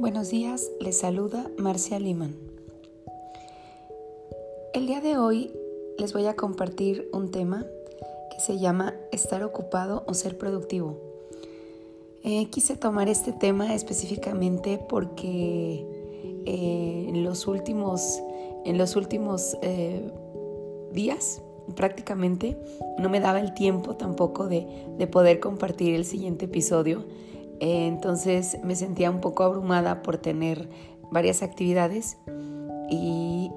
[0.00, 2.34] Buenos días, les saluda Marcia Liman.
[4.72, 5.52] El día de hoy
[5.98, 7.66] les voy a compartir un tema
[8.30, 10.98] que se llama estar ocupado o ser productivo.
[12.24, 15.84] Eh, quise tomar este tema específicamente porque
[16.46, 18.22] eh, en los últimos,
[18.64, 20.10] en los últimos eh,
[20.94, 21.42] días
[21.76, 22.56] prácticamente
[22.98, 27.04] no me daba el tiempo tampoco de, de poder compartir el siguiente episodio
[27.60, 30.68] entonces me sentía un poco abrumada por tener
[31.10, 32.16] varias actividades
[32.90, 33.50] y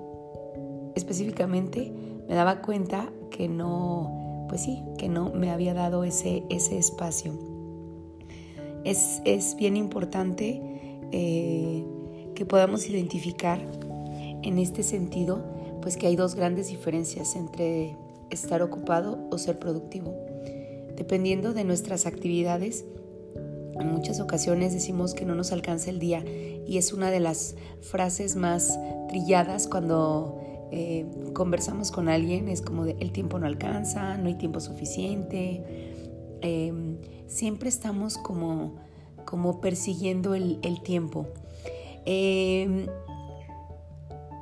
[0.96, 1.92] específicamente
[2.28, 7.34] me daba cuenta que no, pues sí, que no me había dado ese, ese espacio.
[8.84, 10.62] Es, bien importante
[11.12, 11.86] eh,
[12.36, 13.60] que podamos identificar
[14.42, 15.42] en este sentido,
[15.82, 17.96] pues que hay dos grandes diferencias entre
[18.30, 20.14] estar ocupado o ser productivo.
[20.98, 22.86] Dependiendo de nuestras actividades,
[23.80, 26.24] en muchas ocasiones decimos que no nos alcanza el día
[26.66, 28.80] y es una de las frases más
[29.10, 30.40] trilladas cuando
[30.72, 35.64] eh, conversamos con alguien, es como de el tiempo no alcanza, no hay tiempo suficiente.
[36.42, 38.76] Em, siempre estamos como,
[39.26, 41.28] como persiguiendo el, tiempo.
[42.06, 42.88] Em,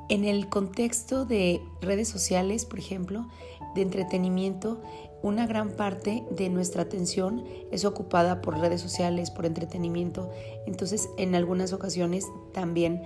[0.08, 3.26] en el contexto de redes sociales, por ejemplo,
[3.74, 4.80] de entretenimiento,
[5.22, 10.30] una gran parte de nuestra atención es ocupada por redes sociales, por entretenimiento.
[10.66, 13.02] Entonces, en algunas ocasiones también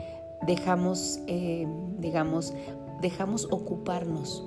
[0.46, 1.66] dejamos, eh,
[1.98, 2.54] digamos,
[3.02, 4.44] dejamos ocuparnos.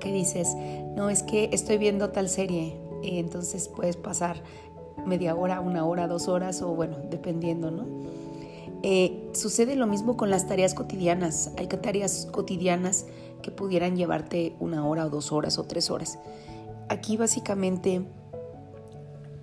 [0.00, 0.54] ¿Qué dices?
[0.94, 2.76] No, es que estoy viendo tal serie.
[3.02, 4.42] Y entonces puedes pasar
[5.04, 7.86] media hora, una hora, dos horas o bueno, dependiendo, ¿no?
[8.82, 11.50] Eh, sucede lo mismo con las tareas cotidianas.
[11.56, 13.06] Hay tareas cotidianas
[13.42, 16.18] que pudieran llevarte una hora o dos horas o tres horas
[16.88, 18.02] aquí básicamente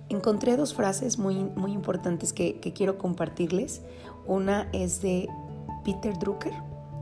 [0.08, 3.82] encontré dos frases muy, muy importantes que, quiero compartirles.
[4.26, 5.28] Una es de
[5.84, 6.52] Peter Drucker.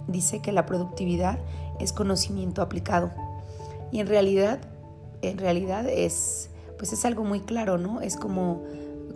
[0.08, 1.38] Dice que la productividad
[1.78, 3.10] es conocimiento aplicado.
[3.90, 4.60] Y en realidad,
[5.22, 8.00] en realidad es, pues es algo muy claro, ¿no?
[8.00, 8.62] Es como,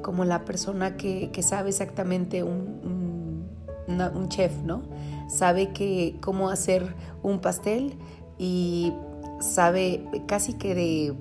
[0.03, 3.47] como la persona que, sabe exactamente un,
[3.89, 4.83] un, chef, ¿no?
[5.29, 7.95] Sabe que, cómo hacer un pastel
[8.39, 8.93] y
[9.41, 11.15] sabe casi que de,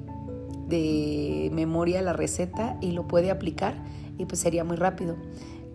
[0.68, 3.76] de memoria la receta y lo puede aplicar
[4.18, 5.16] y pues sería muy rápido.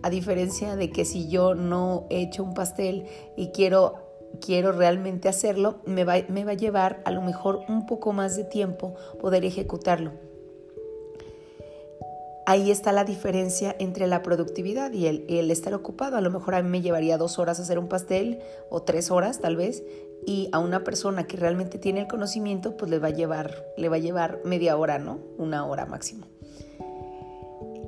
[0.03, 3.05] A diferencia de que si yo no he hecho un pastel
[3.37, 3.95] y quiero,
[4.43, 8.35] quiero realmente hacerlo, me va, me va a llevar a lo mejor un poco más
[8.35, 10.11] de tiempo poder ejecutarlo.
[12.47, 16.17] Ahí está la diferencia entre la productividad y el, el, estar ocupado.
[16.17, 19.39] A lo mejor a mí me llevaría dos horas hacer un pastel o tres horas
[19.39, 19.83] tal vez
[20.25, 23.89] y a una persona que realmente tiene el conocimiento pues le va a llevar, le
[23.89, 25.19] va a llevar media hora, ¿no?
[25.37, 26.27] Una hora máximo.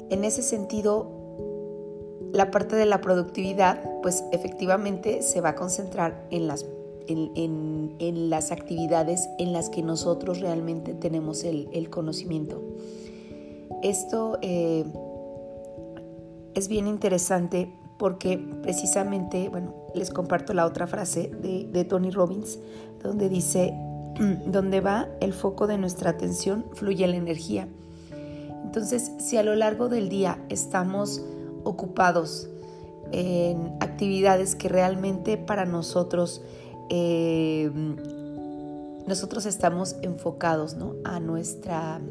[0.10, 1.12] En ese sentido,
[2.34, 6.66] la parte de la productividad pues efectivamente se va a concentrar en las,
[7.08, 12.62] en, las actividades en las que nosotros realmente tenemos el, conocimiento.
[13.82, 14.86] Esto eh,
[16.54, 17.72] es bien interesante
[18.04, 22.60] porque precisamente, bueno, les comparto la otra frase de, Tony Robbins,
[23.02, 23.74] donde dice,
[24.46, 27.70] donde va el foco de nuestra atención, fluye la energía.
[28.66, 31.24] Entonces, si a lo largo del día estamos
[31.64, 32.50] ocupados
[33.14, 36.42] en actividades que realmente para nosotros,
[36.90, 37.72] eh,
[39.08, 40.96] nosotros estamos enfocados ¿no?
[41.06, 42.02] a nuestra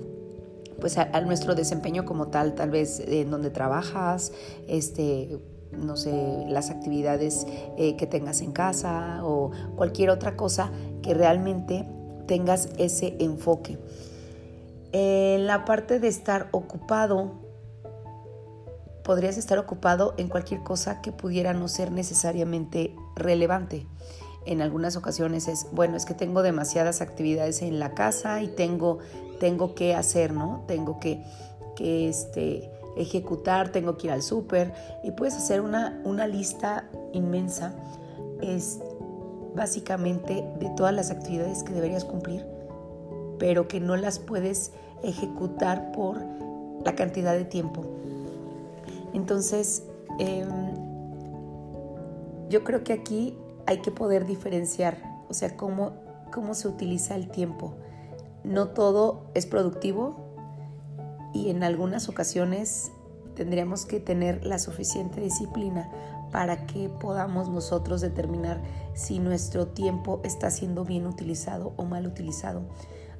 [0.81, 4.33] pues a, nuestro desempeño como tal, tal vez en donde trabajas,
[4.67, 5.39] este,
[5.77, 7.47] no sé, las actividades
[7.77, 10.71] eh, que tengas en casa o cualquier otra cosa
[11.03, 11.87] que realmente
[12.27, 13.79] tengas ese enfoque.
[14.93, 17.33] En la parte de estar ocupado,
[19.03, 23.87] podrías estar ocupado en cualquier cosa que pudiera no ser necesariamente relevante.
[24.45, 28.99] En algunas ocasiones es, bueno, es que tengo demasiadas actividades en la casa y tengo,
[29.41, 30.65] tengo que hacer, ¿no?
[30.67, 31.25] Tengo que,
[31.77, 34.73] que este, ejecutar, tengo que ir al súper
[35.03, 37.75] y puedes hacer una, una lista inmensa.
[38.41, 38.81] Es
[39.55, 42.45] básicamente de todas las actividades que deberías cumplir,
[43.39, 44.73] pero que no las puedes
[45.03, 46.19] ejecutar por
[46.85, 47.85] la cantidad de tiempo.
[49.13, 49.85] Entonces,
[50.19, 50.49] em,
[52.49, 53.37] yo creo que aquí
[53.67, 54.99] hay que poder diferenciar,
[55.29, 55.93] o sea, cómo,
[56.33, 57.75] cómo se utiliza el tiempo.
[58.45, 60.32] No todo es productivo,
[61.33, 62.93] y en algunas ocasiones
[63.35, 65.91] tendríamos que tener la suficiente disciplina
[66.31, 68.61] para que podamos nosotros determinar
[68.95, 72.63] si nuestro tiempo está siendo bien utilizado o mal utilizado.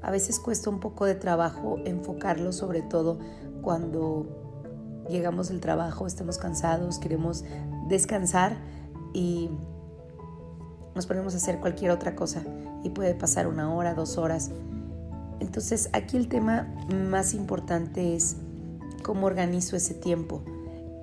[0.01, 3.19] A veces cuesta un poco de trabajo enfocarlo, sobre todo
[3.61, 4.27] cuando
[5.09, 7.45] llegamos del trabajo, estamos cansados, queremos
[7.89, 8.57] descansar
[9.13, 9.51] y
[10.95, 12.43] nos ponemos a hacer cualquier otra cosa
[12.83, 14.51] y puede pasar una hora, dos horas.
[15.43, 16.73] Entonces aquí el tema
[17.11, 18.37] más importante es
[19.03, 20.41] cómo organizo ese tiempo.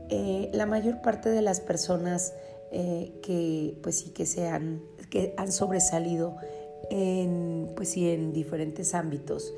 [0.09, 2.33] Eh, la mayor parte de las personas
[2.71, 6.37] eh, que pues que han, que han sobresalido
[6.89, 9.53] en, pues en diferentes ámbitos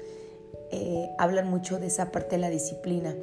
[0.72, 3.16] eh, hablan mucho de esa parte de la disciplina.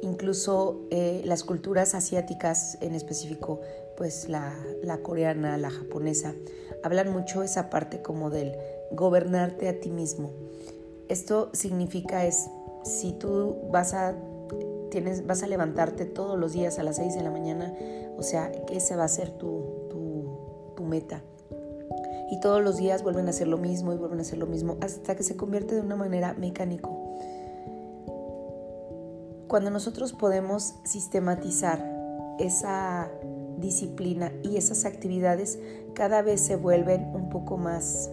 [0.00, 3.60] Incluso las culturas asiáticas en específico,
[3.96, 6.34] pues la, la coreana, la japonesa,
[6.82, 8.56] hablan mucho esa parte como del
[8.90, 10.32] gobernarte a ti mismo.
[11.12, 12.48] Esto significa es,
[12.84, 14.14] si tú vas a,
[14.90, 17.74] tienes, vas a levantarte todos los días a las 6 de la mañana,
[18.16, 21.22] o sea, que ese va a ser tu, tu, tu meta.
[22.30, 24.78] Y todos los días vuelven a hacer lo mismo y vuelven a hacer lo mismo
[24.80, 26.88] hasta que se convierte de una manera mecánico.
[29.48, 31.78] Cuando nosotros podemos sistematizar
[32.38, 33.10] esa
[33.58, 35.58] disciplina y esas actividades
[35.92, 38.08] cada vez se vuelven un poco más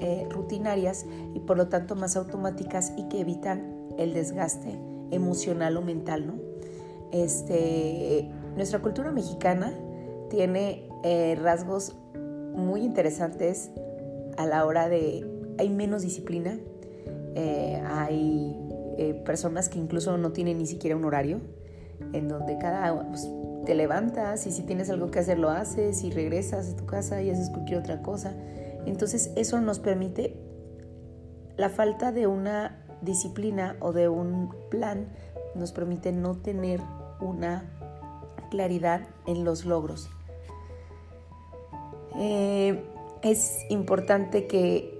[0.00, 4.78] eh, rutinarias y por lo tanto más automáticas y que evitan el desgaste
[5.10, 6.34] emocional o mental, ¿no?
[7.12, 9.72] Este, nuestra cultura mexicana
[10.28, 11.96] tiene eh, rasgos
[12.54, 13.70] muy interesantes
[14.36, 15.24] a la hora de...
[15.58, 16.58] Hay menos disciplina,
[17.34, 18.62] eh, hay
[19.24, 21.40] personas que incluso no tienen ni siquiera un horario,
[22.12, 23.08] en donde cada...
[23.08, 23.28] Pues,
[23.66, 27.20] te levantas y si tienes algo que hacer lo haces y regresas a tu casa
[27.20, 28.34] y haces cualquier otra cosa.
[28.86, 30.36] Entonces eso nos permite
[31.56, 35.08] la falta de una disciplina o de un plan
[35.54, 36.80] nos permite no tener
[37.20, 37.64] una
[38.50, 40.08] claridad en los logros.
[42.18, 42.82] Eh,
[43.22, 44.96] es importante que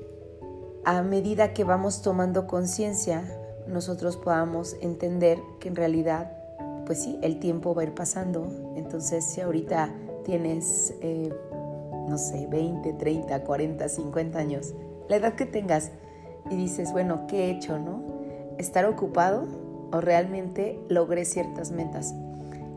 [0.85, 3.25] a medida que vamos tomando conciencia,
[3.67, 6.33] nosotros podamos entender que en realidad,
[6.87, 8.49] pues sí, el tiempo va a ir pasando.
[8.77, 9.93] Entonces, si ahorita
[10.25, 11.33] tienes eh,
[12.09, 14.75] no sé, 20, 30, 40, 50 años,
[15.09, 15.93] la edad que tengas,
[16.51, 18.03] y dices, bueno, ¿qué he hecho, no?
[18.59, 19.47] ¿Estar ocupado
[19.93, 22.15] o realmente logré ciertas metas?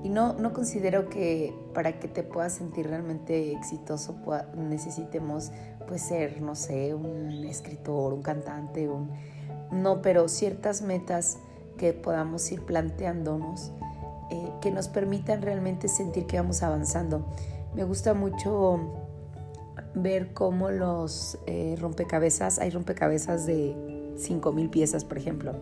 [0.03, 4.15] Y no, no considero que para que te puedas sentir realmente exitoso
[4.55, 5.51] necesitemos
[5.87, 9.11] pues ser, no sé, un escritor, un cantante, un...
[9.71, 11.37] No, pero ciertas metas
[11.77, 13.71] que podamos ir planteándonos
[14.31, 17.25] eh, que nos permitan realmente sentir que vamos avanzando.
[17.73, 19.08] Me gusta mucho
[20.03, 23.75] ver cómo los eh, rompecabezas, hay rompecabezas de
[24.17, 25.53] 5.000 piezas, por ejemplo.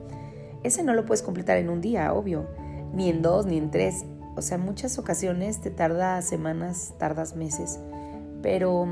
[0.64, 2.48] Ese no lo puedes completar en un día, obvio,
[2.94, 4.06] ni en dos, ni en tres.
[4.36, 7.80] O sea, muchas ocasiones te tarda semanas, tardas meses,
[8.42, 8.88] pero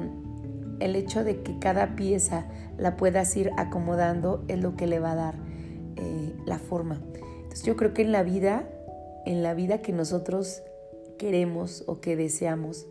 [0.79, 2.45] el hecho de que cada pieza
[2.77, 5.35] la puedas ir acomodando es lo que le va a dar
[5.95, 7.01] eh, la forma.
[7.13, 8.67] Entonces yo creo que en la vida,
[9.25, 10.61] en la vida que nosotros
[11.17, 12.87] queremos o que deseamos,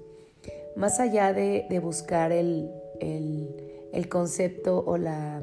[0.76, 2.71] más allá de, buscar el,
[4.09, 5.43] concepto o la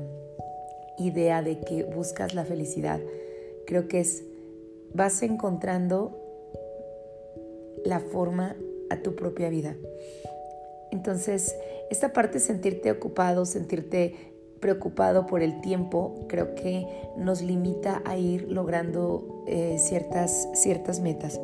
[0.97, 2.99] idea de que buscas la felicidad,
[3.65, 4.23] creo que es,
[4.93, 6.17] vas encontrando
[7.85, 8.55] la forma
[8.89, 9.75] a tu propia vida.
[10.91, 11.55] Entonces,
[11.89, 14.15] esta parte de sentirte ocupado, sentirte
[14.59, 16.85] preocupado por el tiempo, creo que
[17.17, 21.39] nos limita a ir logrando eh, ciertas, ciertas metas.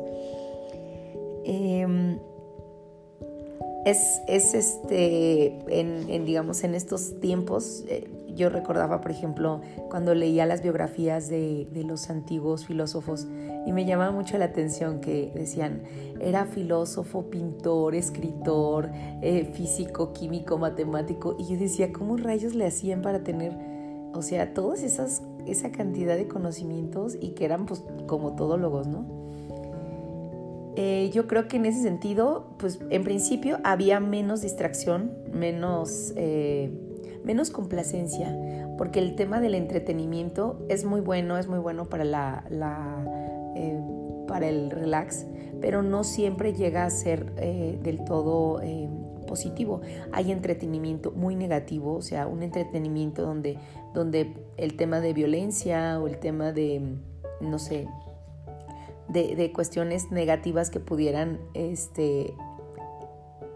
[1.44, 2.18] Em,
[3.90, 10.62] es, este, en, digamos, en estos tiempos, eh, yo recordaba, por ejemplo, cuando leía las
[10.62, 13.26] biografías de, los antiguos filósofos
[13.66, 15.82] y me llamaba mucho la atención que decían,
[16.20, 18.90] era filósofo, pintor, escritor,
[19.22, 23.52] eh, físico, químico, matemático, y yo decía, ¿cómo rayos le hacían para tener,
[24.14, 29.27] o sea, todas esas, esa cantidad de conocimientos y que eran pues como todólogos, ¿no?
[30.80, 36.70] Eh, yo creo que en ese sentido, pues en principio había menos distracción, menos, eh,
[37.24, 38.38] menos complacencia,
[38.78, 42.44] porque el tema del entretenimiento es muy bueno, es muy bueno para, la,
[43.56, 43.80] eh,
[44.28, 45.26] para el relax,
[45.60, 48.62] pero no siempre llega a ser del todo
[49.26, 49.80] positivo.
[50.12, 53.58] Hay entretenimiento muy negativo, o sea, un entretenimiento donde,
[53.94, 56.80] donde el tema de violencia o el tema de,
[57.40, 57.88] no sé,
[59.08, 62.34] de, cuestiones negativas que pudieran este,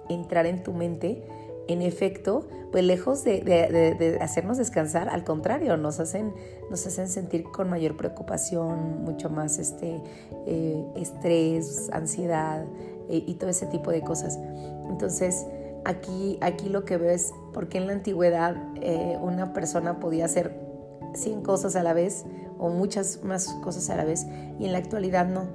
[0.09, 1.27] entrar en tu mente,
[1.69, 6.35] en efecto, pues lejos de, hacernos descansar, al contrario, nos hacen,
[6.71, 10.01] nos hacen sentir con mayor preocupación, mucho más este,
[10.47, 12.65] eh, estrés, ansiedad
[13.09, 14.39] eh, y todo ese tipo de cosas.
[14.89, 15.47] Entonces,
[15.85, 20.25] aquí, aquí lo que veo es por qué en la antigüedad eh, una persona podía
[20.25, 20.61] hacer
[21.15, 22.25] 100 cosas a la vez
[22.63, 24.25] o muchas más cosas a la vez
[24.61, 25.49] y en la actualidad no.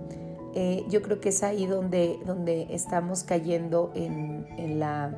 [0.54, 5.18] eh, yo creo que es ahí donde, donde estamos cayendo en, la,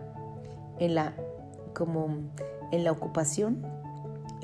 [0.77, 1.15] en, la,
[1.73, 2.29] como
[2.71, 3.65] en la ocupación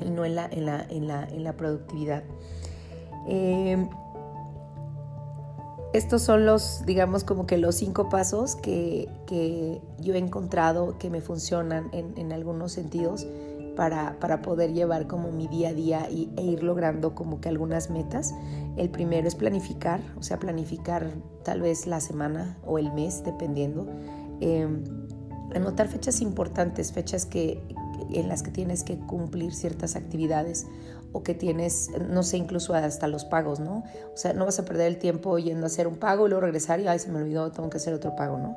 [0.04, 2.24] y no en la, en la, en la, productividad.
[3.28, 3.88] Eh,
[5.92, 9.08] estos son los, digamos, como que los cinco pasos que,
[10.00, 13.24] yo he encontrado que me funcionan en, algunos sentidos
[13.76, 17.90] para, poder llevar como mi día a día y, e ir logrando como que algunas
[17.90, 18.34] metas.
[18.76, 21.12] El primero es planificar, o sea, planificar
[21.44, 23.86] tal vez la semana o el mes, dependiendo.
[24.40, 24.82] Em,
[25.54, 27.62] anotar fechas importantes, fechas que,
[28.12, 30.66] en las que tienes que cumplir ciertas actividades
[31.12, 33.84] o que tienes, no sé, incluso hasta los pagos, ¿no?
[34.12, 36.42] O sea, no vas a perder el tiempo yendo a hacer un pago y luego
[36.42, 38.56] regresar y, ay, se me olvidó, tengo que hacer otro pago, ¿no?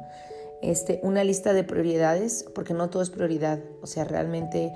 [0.62, 4.74] Este, una lista de prioridades, porque no todo es prioridad, o sea, realmente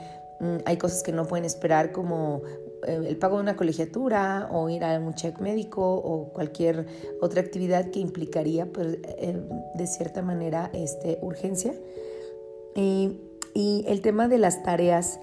[0.65, 2.41] hay cosas que no pueden esperar como
[2.87, 6.85] eh, el pago de una colegiatura o ir a un check médico o cualquier
[7.21, 9.41] otra actividad que implicaría pues, eh,
[9.75, 11.73] de cierta manera este, urgencia.
[12.75, 13.19] Y,
[13.53, 15.19] y el tema de las tareas,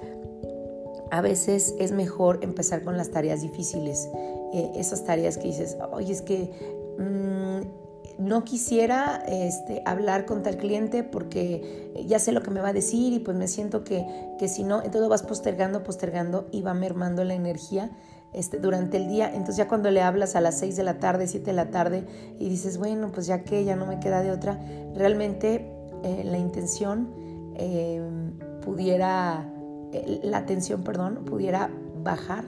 [1.11, 4.09] a veces es mejor empezar con las tareas difíciles,
[4.53, 6.51] eh, esas tareas que dices, oye, es que
[6.99, 7.80] mm,
[8.21, 12.73] no quisiera este, hablar con tal cliente porque ya sé lo que me va a
[12.73, 14.07] decir y pues me siento que,
[14.39, 17.91] que si no, entonces vas postergando, postergando y va mermando la energía.
[18.33, 21.27] Este, durante el día, entonces ya cuando le hablas a las 6 de la tarde,
[21.27, 22.05] 7 de la tarde
[22.39, 24.57] y dices, bueno, pues ya que ya no me queda de otra,
[24.95, 25.69] realmente
[26.05, 27.13] eh, la intención
[27.57, 28.01] eh,
[28.65, 29.51] pudiera
[30.23, 31.71] la atención, perdón, pudiera
[32.05, 32.45] bajar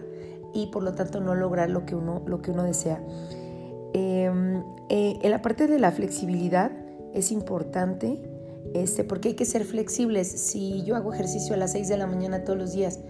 [0.55, 3.03] y por lo tanto no lograr lo que uno, lo que uno desea.
[3.95, 6.73] Em, eh, en la parte de la flexibilidad
[7.13, 8.23] es importante
[8.75, 10.29] este, porque hay que ser flexibles.
[10.29, 13.01] Si yo hago ejercicio a las 6 de la mañana todos los días,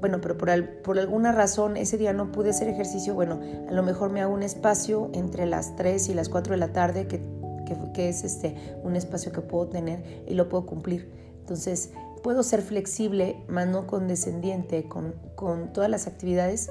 [0.00, 0.50] bueno, pero por,
[0.82, 4.32] por, alguna razón ese día no pude hacer ejercicio, bueno, a lo mejor me hago
[4.32, 7.20] un espacio entre las 3 y las 4 de la tarde, que,
[7.66, 8.54] que, que es este,
[8.84, 11.10] un espacio que puedo tener y lo puedo cumplir.
[11.40, 11.90] Entonces,
[12.22, 16.70] puedo ser flexible, más no condescendiente con, con todas las actividades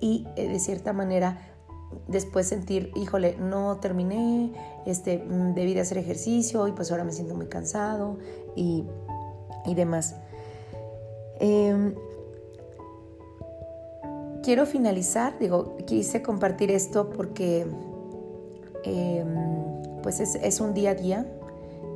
[0.00, 1.51] y eh, de cierta manera
[2.08, 4.52] después sentir, híjole, no terminé,
[4.86, 8.18] este, mm, debí de hacer ejercicio y pues ahora me siento muy cansado
[8.56, 8.84] y,
[9.66, 10.16] y demás.
[11.40, 11.94] Em,
[14.42, 17.66] quiero finalizar, digo, quise compartir esto porque
[18.84, 21.26] em, pues es, es, un día a día.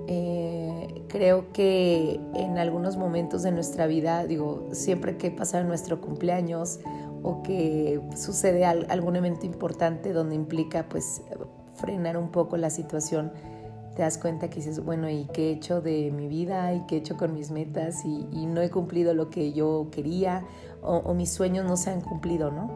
[0.09, 6.81] Eh, Creo que en algunos momentos de nuestra vida, digo, siempre que pasa nuestro cumpleaños
[7.27, 11.23] o que sucede algún evento importante donde implica pues
[11.75, 13.33] frenar un poco la situación,
[13.97, 16.73] te das cuenta que dices, bueno, ¿y qué he hecho de mi vida?
[16.73, 18.05] ¿Y qué he hecho con mis metas?
[18.05, 20.45] Y, no he cumplido lo que yo quería
[20.83, 22.71] o, mis sueños no se han cumplido, ¿no?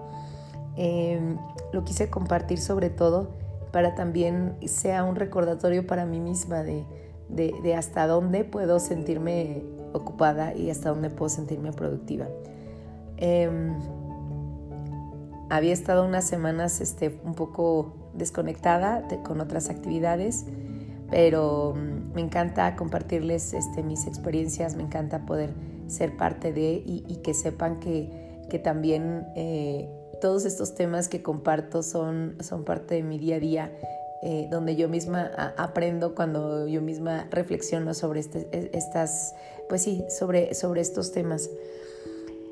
[0.76, 1.36] Em,
[1.72, 3.30] lo quise compartir sobre todo
[3.70, 6.84] para también sea un recordatorio para mí misma de
[7.30, 12.26] de, hasta dónde puedo sentirme ocupada y hasta dónde puedo sentirme productiva.
[13.16, 13.74] Em,
[15.50, 20.46] había estado unas semanas este, un poco desconectada con otras actividades,
[21.10, 25.52] pero mm, me encanta compartirles este, mis experiencias, me encanta poder
[25.88, 29.88] ser parte de y, que sepan que, que también eh,
[30.20, 33.72] todos estos temas que comparto son, son parte de mi día a día
[34.22, 39.34] eh, donde yo misma aprendo cuando yo misma reflexiono sobre este, e, estas,
[39.66, 41.48] pues sí, sobre, sobre estos temas.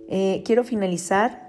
[0.09, 1.48] Eh, quiero finalizar,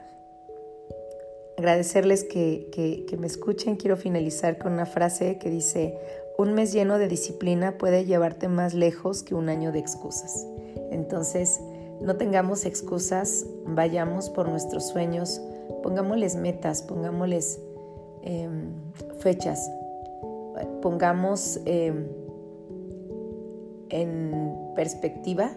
[1.59, 5.97] agradecerles que, me escuchen, quiero finalizar con una frase que dice,
[6.37, 10.47] un mes lleno de disciplina puede llevarte más lejos que un año de excusas.
[10.89, 11.59] Entonces,
[12.01, 15.41] no tengamos excusas, vayamos por nuestros sueños,
[15.83, 17.59] pongámosles metas, pongámosles
[18.23, 18.71] em,
[19.19, 19.69] fechas,
[20.81, 22.07] pongamos em,
[23.89, 25.51] en perspectiva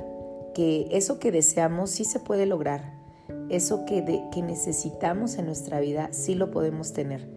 [0.53, 3.02] que eso que deseamos sí se puede lograr,
[3.49, 7.29] eso que, que necesitamos en nuestra vida sí lo podemos tener,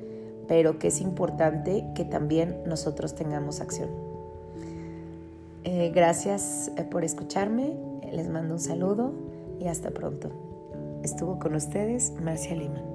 [0.48, 3.90] pero que es importante que también nosotros tengamos acción.
[5.64, 7.76] Eh, gracias eh, por escucharme,
[8.12, 9.14] les mando un saludo
[9.60, 10.30] y hasta pronto.
[11.04, 12.95] Estuvo con ustedes Marcia Lima.